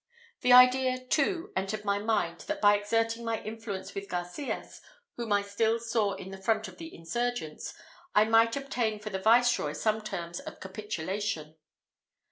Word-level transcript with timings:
The 0.39 0.51
idea, 0.51 0.97
too, 0.97 1.53
entered 1.55 1.85
my 1.85 1.99
mind, 1.99 2.39
that 2.47 2.59
by 2.59 2.75
exerting 2.75 3.23
my 3.23 3.39
influence 3.43 3.93
with 3.93 4.09
Garcias, 4.09 4.81
whom 5.15 5.31
I 5.31 5.43
still 5.43 5.77
saw 5.77 6.13
in 6.13 6.31
the 6.31 6.41
front 6.41 6.67
of 6.67 6.79
the 6.79 6.91
insurgents, 6.95 7.75
I 8.15 8.25
might 8.25 8.55
obtain 8.55 8.97
for 8.99 9.11
the 9.11 9.19
viceroy 9.21 9.73
some 9.73 10.01
terms 10.01 10.39
of 10.39 10.59
capitulation. 10.59 11.55